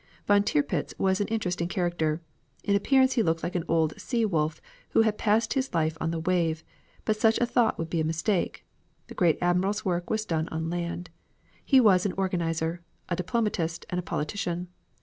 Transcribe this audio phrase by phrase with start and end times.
[0.25, 2.23] Von Tirpitz was an interesting character.
[2.63, 6.09] In appearance he looked like an old sea wolf who had passed his life on
[6.09, 6.63] the wave,
[7.05, 8.65] but such a thought would be a mistake.
[9.09, 11.11] The great admiral's work was done on land;
[11.63, 14.69] he was an organizer, a diplomatist, and a politician.